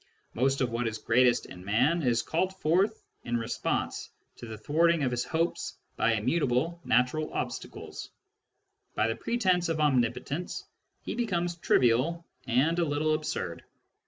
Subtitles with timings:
[0.33, 4.91] Most of what is greatest in man is called forth in response to the thwart
[4.91, 8.09] ing of his hopes by immutable natural obstacles;
[8.95, 10.65] by the pretence of omnipotence,
[11.03, 13.63] he becomes trivial and a little absurd.